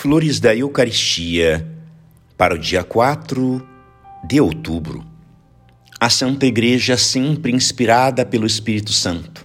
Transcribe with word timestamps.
Flores 0.00 0.38
da 0.38 0.54
Eucaristia 0.54 1.66
para 2.36 2.54
o 2.54 2.58
dia 2.58 2.84
4 2.84 3.68
de 4.22 4.40
outubro. 4.40 5.04
A 5.98 6.08
Santa 6.08 6.46
Igreja, 6.46 6.96
sempre 6.96 7.50
inspirada 7.50 8.24
pelo 8.24 8.46
Espírito 8.46 8.92
Santo, 8.92 9.44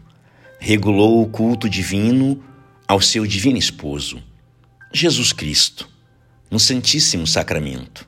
regulou 0.59 1.23
o 1.23 1.27
culto 1.27 1.67
divino 1.67 2.39
ao 2.87 3.01
seu 3.01 3.25
divino 3.25 3.57
esposo, 3.57 4.21
Jesus 4.93 5.33
Cristo, 5.33 5.89
no 6.51 6.59
Santíssimo 6.59 7.25
Sacramento. 7.25 8.07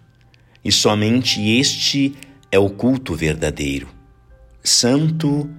E 0.64 0.72
somente 0.72 1.41
este 1.41 2.14
é 2.52 2.59
o 2.59 2.70
culto 2.70 3.16
verdadeiro, 3.16 3.90
santo 4.64 5.50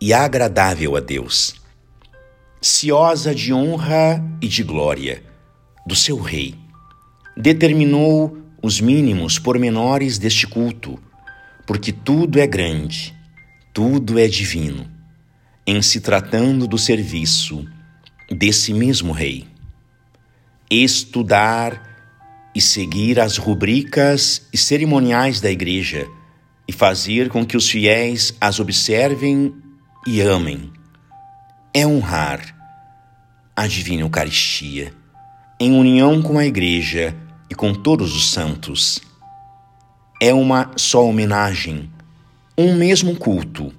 e 0.00 0.12
agradável 0.12 0.94
a 0.96 1.00
Deus, 1.00 1.56
ciosa 2.60 3.34
de 3.34 3.52
honra 3.52 4.24
e 4.40 4.46
de 4.46 4.62
glória 4.62 5.31
do 5.86 5.94
seu 5.94 6.20
rei. 6.20 6.54
Determinou 7.36 8.38
os 8.62 8.80
mínimos 8.80 9.38
pormenores 9.38 10.18
deste 10.18 10.46
culto, 10.46 10.98
porque 11.66 11.92
tudo 11.92 12.38
é 12.38 12.46
grande, 12.46 13.14
tudo 13.72 14.18
é 14.18 14.28
divino, 14.28 14.88
em 15.66 15.82
se 15.82 16.00
tratando 16.00 16.66
do 16.66 16.78
serviço 16.78 17.66
desse 18.30 18.72
mesmo 18.72 19.12
rei. 19.12 19.46
Estudar 20.70 21.90
e 22.54 22.60
seguir 22.60 23.18
as 23.18 23.36
rubricas 23.36 24.46
e 24.52 24.58
cerimoniais 24.58 25.40
da 25.40 25.50
Igreja 25.50 26.06
e 26.68 26.72
fazer 26.72 27.28
com 27.28 27.44
que 27.44 27.56
os 27.56 27.68
fiéis 27.68 28.34
as 28.40 28.60
observem 28.60 29.54
e 30.06 30.20
amem 30.20 30.70
é 31.74 31.86
honrar 31.86 32.40
a 33.56 33.66
Divina 33.66 34.02
Eucaristia 34.02 35.01
em 35.62 35.70
união 35.70 36.20
com 36.20 36.40
a 36.40 36.44
Igreja 36.44 37.16
e 37.48 37.54
com 37.54 37.72
todos 37.72 38.16
os 38.16 38.32
santos. 38.32 39.00
É 40.20 40.34
uma 40.34 40.72
só 40.74 41.06
homenagem, 41.06 41.88
um 42.58 42.74
mesmo 42.74 43.14
culto, 43.14 43.72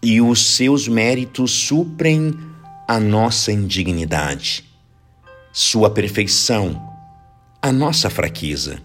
e 0.00 0.20
os 0.20 0.54
seus 0.54 0.86
méritos 0.86 1.50
suprem 1.50 2.32
a 2.86 3.00
nossa 3.00 3.50
indignidade, 3.50 4.64
sua 5.52 5.90
perfeição, 5.90 6.80
a 7.60 7.72
nossa 7.72 8.08
fraqueza. 8.08 8.80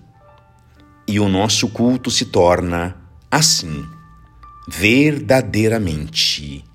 E 1.07 1.19
o 1.19 1.29
nosso 1.29 1.67
culto 1.67 2.09
se 2.09 2.25
torna, 2.25 2.95
assim, 3.29 3.85
verdadeiramente 4.67 6.65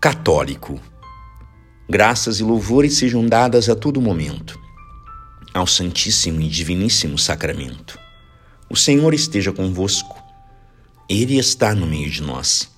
católico. 0.00 0.80
Graças 1.92 2.40
e 2.40 2.42
louvores 2.42 2.94
sejam 2.94 3.26
dadas 3.26 3.68
a 3.68 3.76
todo 3.76 4.00
momento 4.00 4.58
ao 5.52 5.66
Santíssimo 5.66 6.40
e 6.40 6.48
Diviníssimo 6.48 7.18
Sacramento. 7.18 7.98
O 8.70 8.74
Senhor 8.74 9.12
esteja 9.12 9.52
convosco, 9.52 10.16
Ele 11.06 11.38
está 11.38 11.74
no 11.74 11.86
meio 11.86 12.08
de 12.08 12.22
nós. 12.22 12.72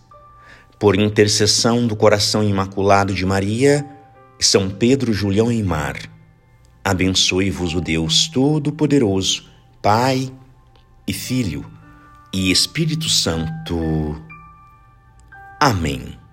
Por 0.80 0.98
intercessão 0.98 1.86
do 1.86 1.94
coração 1.94 2.42
imaculado 2.42 3.14
de 3.14 3.24
Maria 3.24 3.86
São 4.40 4.68
Pedro 4.68 5.12
Julião 5.12 5.52
e 5.52 5.62
Mar, 5.62 5.96
abençoe-vos 6.84 7.72
o 7.72 7.80
Deus 7.80 8.26
Todo-Poderoso, 8.26 9.44
Pai 9.80 10.28
e 11.06 11.12
Filho 11.12 11.64
e 12.32 12.50
Espírito 12.50 13.08
Santo. 13.08 14.20
Amém. 15.60 16.23